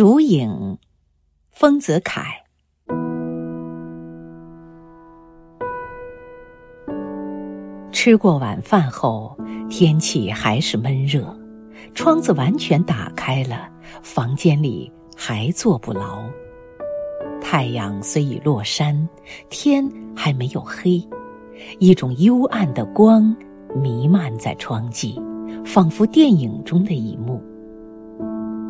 [0.00, 0.78] 竹影，
[1.50, 2.24] 丰子恺。
[7.92, 9.36] 吃过晚饭后，
[9.68, 11.38] 天气还是闷热，
[11.92, 13.68] 窗子完全打开了，
[14.02, 16.24] 房间里还坐不牢。
[17.42, 19.06] 太阳虽已落山，
[19.50, 19.86] 天
[20.16, 21.06] 还没有黑，
[21.78, 23.36] 一种幽暗的光
[23.76, 25.20] 弥漫在窗际，
[25.62, 27.38] 仿佛电影中的一幕。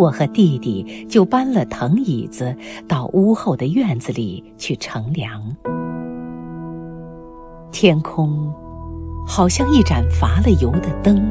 [0.01, 2.57] 我和弟弟就搬了藤椅子
[2.89, 5.43] 到屋后的院子里去乘凉。
[7.71, 8.51] 天空
[9.27, 11.23] 好像一盏乏了油的灯，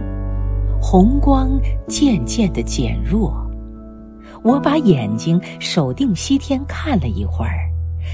[0.80, 1.50] 红光
[1.88, 3.34] 渐渐的减弱。
[4.44, 7.68] 我把眼睛守定西天看了一会儿，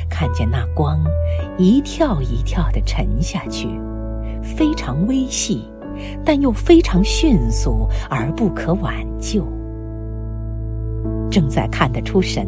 [0.10, 1.04] 看见那光
[1.58, 3.68] 一跳一跳的沉下去，
[4.42, 5.70] 非常微细，
[6.24, 9.46] 但又非常迅速而不可挽救。
[11.30, 12.48] 正在看得出神，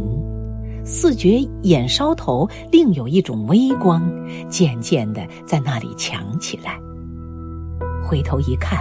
[0.85, 4.01] 似觉眼梢头另有一种微光，
[4.49, 6.79] 渐渐的在那里强起来。
[8.01, 8.79] 回头一看，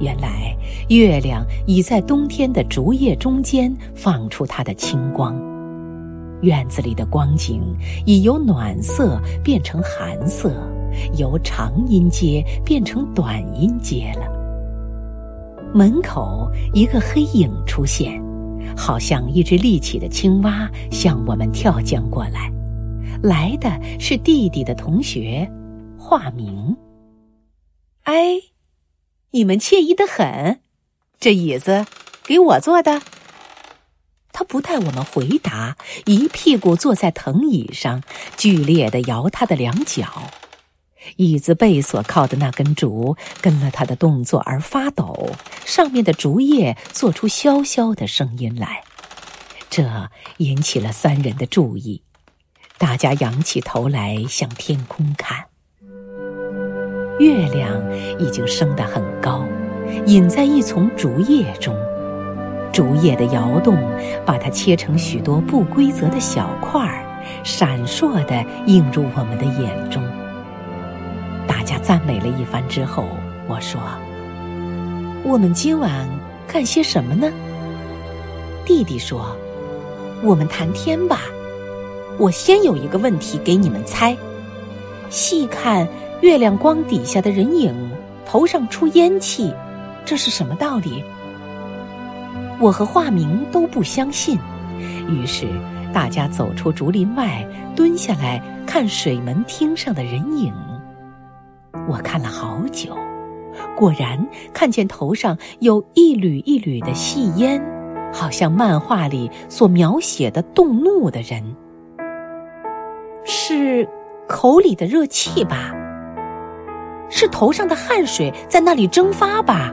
[0.00, 0.56] 原来
[0.88, 5.40] 月亮已在冬天的竹叶中间放出它的清光，
[6.42, 7.62] 院子里的光景
[8.04, 10.60] 已由暖色变成寒色，
[11.16, 14.26] 由长音阶变成短音阶了。
[15.72, 18.25] 门口一个黑影出现。
[18.76, 22.50] 好像一只立起的青蛙向我们跳将过来，
[23.22, 25.50] 来的是弟弟的同学，
[25.98, 26.76] 化名。
[28.04, 28.40] 哎，
[29.32, 30.60] 你们惬意的很，
[31.18, 31.86] 这椅子
[32.24, 33.02] 给我坐的。
[34.32, 38.02] 他不待我们回答，一屁股坐在藤椅上，
[38.36, 40.30] 剧烈的摇他的两脚。
[41.14, 45.30] 椅子背所靠的那根竹跟了他的动作而发抖，
[45.64, 48.82] 上面的竹叶做出萧萧的声音来，
[49.70, 52.02] 这引起了三人的注意。
[52.78, 55.46] 大家仰起头来向天空看，
[57.18, 57.80] 月亮
[58.18, 59.42] 已经升得很高，
[60.06, 61.74] 隐在一丛竹叶中，
[62.72, 63.76] 竹叶的摇动
[64.26, 67.02] 把它切成许多不规则的小块儿，
[67.42, 70.02] 闪烁的映入我们的眼中。
[71.66, 73.04] 家赞美了一番之后，
[73.48, 73.80] 我说
[75.24, 76.08] ：“我们今晚
[76.46, 77.30] 干些什么呢？”
[78.64, 79.36] 弟弟说
[80.22, 81.22] ：“我们谈天吧。
[82.18, 84.16] 我先有一个问题给你们猜：
[85.10, 85.86] 细看
[86.22, 87.74] 月亮光底下的人影，
[88.24, 89.52] 头上出烟气，
[90.04, 91.02] 这是什么道理？”
[92.58, 94.38] 我和化明都不相信，
[95.08, 95.46] 于是
[95.92, 100.54] 大家走出竹林外，蹲下来看水门汀上的人影。
[101.88, 102.96] 我看了好久，
[103.76, 107.62] 果然看见头上有一缕一缕的细烟，
[108.12, 111.42] 好像漫画里所描写的动怒的人。
[113.24, 113.88] 是
[114.28, 115.72] 口里的热气吧？
[117.08, 119.72] 是头上的汗水在那里蒸发吧？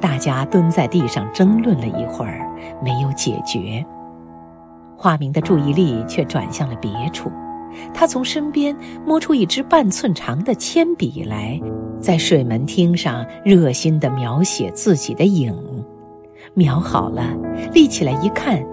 [0.00, 2.48] 大家蹲在地上争论了一会儿，
[2.82, 3.84] 没有解决。
[4.96, 7.30] 化明的注意力却转向了别处。
[7.94, 11.60] 他从身边摸出一支半寸长的铅笔来，
[12.00, 15.54] 在水门汀上热心地描写自己的影。
[16.54, 17.36] 描好了，
[17.72, 18.64] 立起来一看，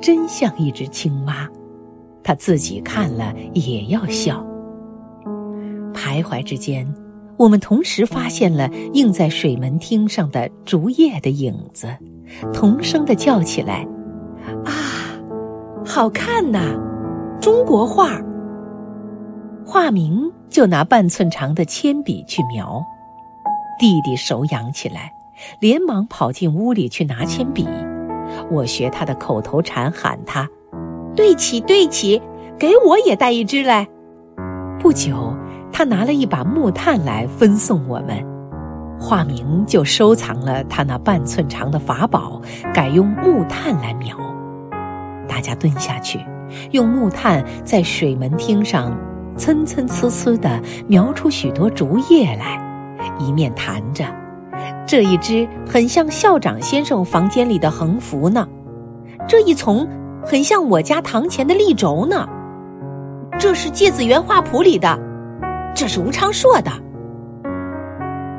[0.00, 1.48] 真像一只青蛙。
[2.22, 4.44] 他自己看了也要笑。
[5.92, 6.86] 徘徊之间，
[7.36, 11.88] 我们同时发现了映在水门汀上的竹叶的影子，
[12.52, 13.86] 同声地叫起来
[14.64, 14.72] ：“啊，
[15.84, 16.76] 好看呐，
[17.40, 18.20] 中国画！”
[19.66, 22.84] 化名就拿半寸长的铅笔去描，
[23.78, 25.12] 弟弟手痒起来，
[25.58, 27.66] 连忙跑进屋里去拿铅笔。
[28.50, 30.48] 我学他的口头禅喊他
[31.16, 32.20] ：“对起，对起，
[32.58, 33.88] 给我也带一支来。”
[34.78, 35.34] 不久，
[35.72, 38.22] 他拿了一把木炭来分送我们。
[39.00, 42.40] 化名就收藏了他那半寸长的法宝，
[42.72, 44.16] 改用木炭来描。
[45.26, 46.20] 大家蹲下去，
[46.70, 48.96] 用木炭在水门汀上。
[49.36, 52.60] 参参差差的描出许多竹叶来，
[53.18, 54.04] 一面谈着
[54.86, 58.46] ：“这一只很像校长先生房间里的横幅呢，
[59.26, 59.86] 这一丛
[60.24, 62.26] 很像我家堂前的立轴呢，
[63.38, 64.98] 这是芥子园画谱里的，
[65.74, 66.70] 这是吴昌硕的。”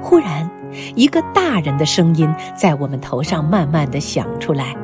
[0.01, 0.49] 忽然，
[0.95, 4.75] 一个大人的声音在我们头上慢慢的响出来：“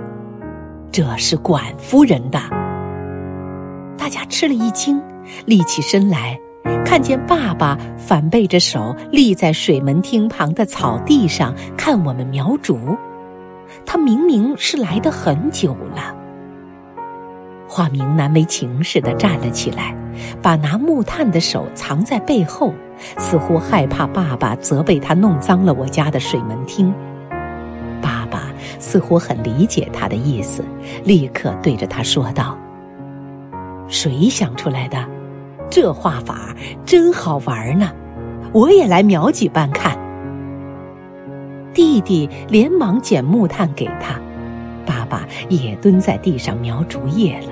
[0.91, 2.39] 这是管夫人的。”
[4.01, 4.99] 大家吃了一惊。
[5.45, 6.35] 立起身来，
[6.83, 12.97] 看见爸爸反背着手立在水门厅旁的草地上看我们描竹，
[13.85, 16.15] 他明明是来的很久了。
[17.67, 19.95] 化明难为情似的站了起来，
[20.41, 22.73] 把拿木炭的手藏在背后，
[23.19, 26.91] 似乎害怕爸爸责备他弄脏了我家的水门厅。
[28.01, 30.65] 爸爸似乎很理解他的意思，
[31.03, 32.57] 立刻对着他说道
[33.91, 34.97] ：“谁想出来的？
[35.69, 36.55] 这画法
[36.85, 37.91] 真好玩呢！
[38.51, 39.95] 我也来描几瓣看。”
[41.73, 44.19] 弟弟连忙捡木炭给他，
[44.85, 47.49] 爸爸也蹲在地上描竹叶了。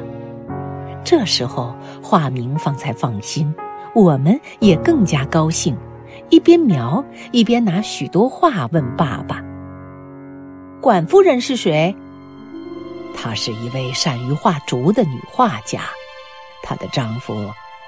[1.03, 3.53] 这时候，画明方才放心，
[3.94, 5.77] 我们也更加高兴，
[6.30, 9.41] 一边描一边拿许多画问爸爸
[10.81, 11.95] ：“管夫人是谁？”
[13.15, 15.81] 她是一位善于画竹的女画家，
[16.61, 17.33] 她的丈夫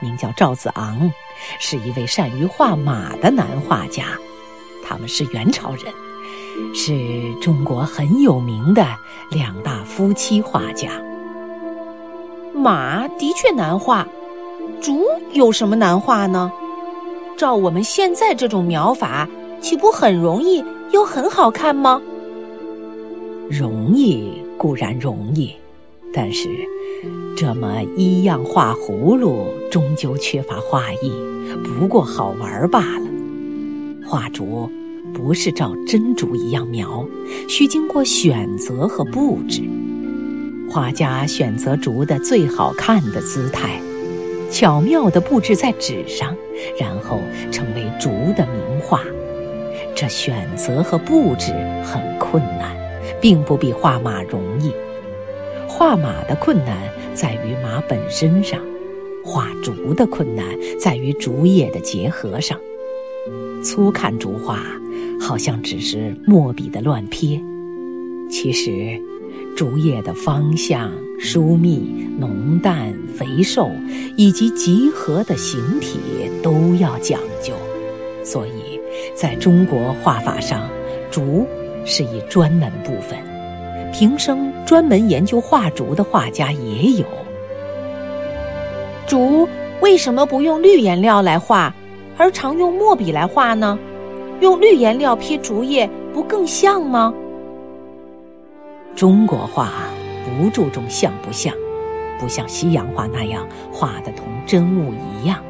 [0.02, 1.12] 名叫赵子昂，
[1.60, 4.06] 是一位善于画马的男画家，
[4.84, 5.94] 他们是元朝人，
[6.74, 8.86] 是中国很有名的
[9.30, 10.90] 两大夫妻画家。
[12.54, 14.08] 马的确难画，
[14.82, 16.52] 竹有什么难画呢？
[17.38, 19.28] 照我们现在这种描法，
[19.62, 22.02] 岂不很容易又很好看吗？
[23.50, 25.56] 容易固然容易，
[26.14, 26.50] 但是
[27.36, 31.12] 这么一样画葫芦，终究缺乏画意，
[31.64, 33.06] 不过好玩罢了。
[34.06, 34.70] 画竹
[35.14, 37.06] 不是照真竹一样描，
[37.48, 39.64] 需经过选择和布置。
[40.70, 43.82] 画家选择竹的最好看的姿态，
[44.52, 46.36] 巧妙地布置在纸上，
[46.80, 47.20] 然后
[47.52, 49.02] 成为竹的名画。
[49.96, 51.52] 这选择和布置
[51.84, 52.76] 很困难，
[53.20, 54.72] 并不比画马容易。
[55.74, 56.78] 画马的困难
[57.16, 58.60] 在于马本身上，
[59.24, 60.46] 画竹的困难
[60.78, 62.60] 在于竹叶的结合上。
[63.64, 64.60] 粗看竹画，
[65.20, 67.42] 好像只是墨笔的乱撇，
[68.30, 69.02] 其实。
[69.56, 73.70] 竹叶的方向、疏密、浓淡、肥瘦，
[74.16, 76.00] 以及集合的形体
[76.42, 77.54] 都要讲究，
[78.24, 78.80] 所以
[79.14, 80.70] 在中国画法上，
[81.12, 81.46] 竹
[81.86, 83.31] 是一专门部分。
[83.92, 87.06] 平生专门研究画竹的画家也有。
[89.06, 89.48] 竹
[89.82, 91.74] 为什么不用绿颜料来画，
[92.18, 93.78] 而常用墨笔来画呢？
[94.40, 97.14] 用绿颜料撇竹叶，不更像吗？
[98.96, 99.70] 中国画
[100.26, 101.54] 不注重像不像，
[102.20, 105.44] 不像西洋画那样画的同真物一样。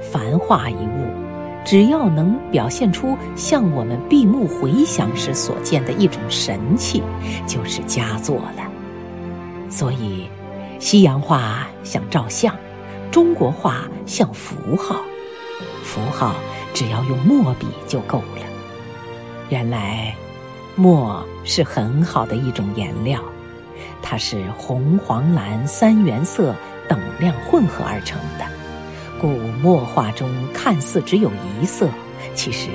[0.00, 1.25] 凡画一物，
[1.66, 7.02] 只要能表现出像我们闭目回想时所见的一种神气，
[7.46, 8.70] 就是佳作了。
[9.68, 10.28] 所以，
[10.78, 12.56] 西洋画像照相，
[13.10, 15.02] 中国画像符号。
[15.82, 16.36] 符号
[16.72, 18.46] 只要用墨笔就够了。
[19.50, 20.14] 原来。
[20.78, 23.18] 墨是很好的一种颜料，
[24.02, 26.54] 它是红、黄、蓝三原色
[26.86, 28.44] 等量混合而成的，
[29.20, 29.28] 故
[29.62, 31.30] 墨画中看似只有
[31.60, 31.88] 一色，
[32.34, 32.68] 其实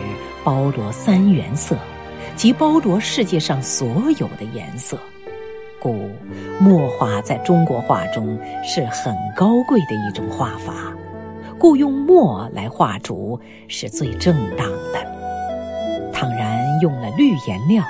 [0.44, 1.76] 包罗三原色，
[2.36, 4.98] 即包罗世界上所有的颜色。
[5.80, 6.10] 故
[6.60, 10.94] 墨画在中国画中是很高贵的一种画法，
[11.58, 15.00] 故用墨来画竹是最正当的。
[16.12, 17.84] 倘然用了绿颜料，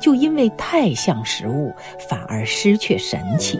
[0.00, 1.72] 就因为太像实物，
[2.08, 3.58] 反而失去神气。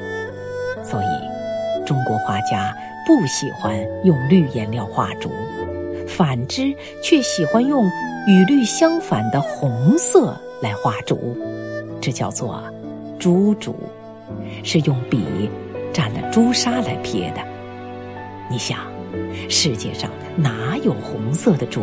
[0.85, 2.73] 所以，中国画家
[3.07, 5.31] 不喜欢用绿颜料画竹，
[6.07, 7.85] 反之却喜欢用
[8.27, 11.37] 与绿相反的红色来画竹。
[12.01, 12.63] 这叫做
[13.19, 13.75] 朱竹，
[14.63, 15.51] 是用笔
[15.93, 17.43] 蘸了朱砂来撇的。
[18.51, 18.79] 你想，
[19.49, 21.83] 世界上哪有红色的竹？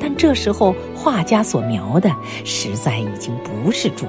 [0.00, 2.08] 但这时候，画家所描的
[2.44, 4.06] 实在已经不是竹，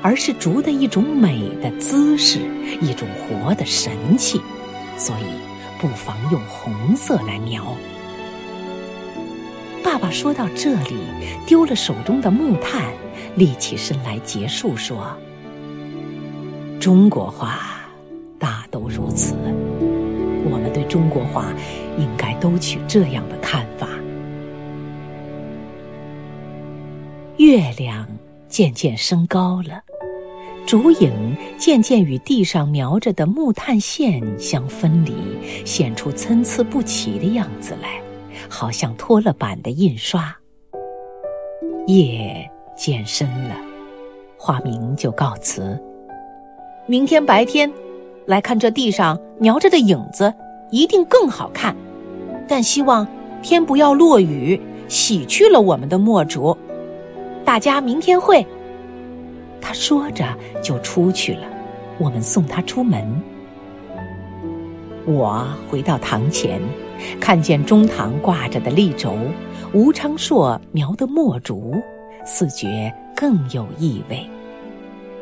[0.00, 2.38] 而是竹的一种美的姿势，
[2.80, 4.40] 一种活的神气，
[4.96, 5.24] 所以
[5.82, 7.76] 不妨用红色来描。
[9.82, 10.94] 爸爸说到这里，
[11.44, 12.92] 丢了手中的木炭，
[13.34, 15.08] 立起身来结束说
[16.78, 17.58] ：“中国画
[18.38, 19.34] 大都如此，
[20.44, 21.52] 我们对中国画
[21.98, 23.88] 应该都取这样的看法。”
[27.38, 28.06] 月亮
[28.48, 29.82] 渐渐升高了，
[30.66, 35.12] 竹影渐渐与地上描着的木炭线相分离，
[35.66, 38.00] 显出参差不齐的样子来，
[38.48, 40.34] 好像脱了版的印刷。
[41.86, 43.56] 夜渐深了，
[44.38, 45.78] 画明就告辞。
[46.86, 47.70] 明天白天
[48.24, 50.32] 来看这地上描着的影子，
[50.70, 51.76] 一定更好看。
[52.48, 53.06] 但希望
[53.42, 56.56] 天不要落雨，洗去了我们的墨竹。
[57.44, 58.46] 大家明天会。
[59.62, 60.26] 他说着
[60.60, 61.46] 就出去了。
[61.98, 63.22] 我们送他出门。
[65.06, 66.60] 我回到堂前，
[67.20, 69.16] 看见中堂挂着的立轴，
[69.72, 71.74] 吴昌硕描的墨竹，
[72.24, 74.28] 似觉更有意味。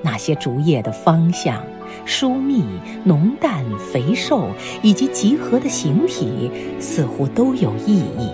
[0.03, 1.63] 那些竹叶的方向、
[2.07, 2.65] 疏密、
[3.05, 4.49] 浓淡、肥瘦
[4.83, 8.31] 以及集合的形体，似乎都有意义，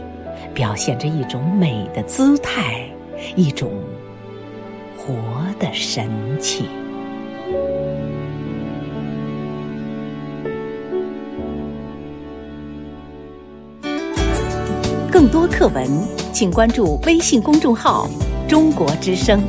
[0.54, 2.88] 表现着一种美的姿态，
[3.34, 3.72] 一种
[4.96, 5.14] 活
[5.60, 6.10] 的神
[6.40, 6.64] 气。
[15.10, 15.88] 更多课文，
[16.32, 18.08] 请关注微信公众号
[18.46, 19.42] “中国之声”。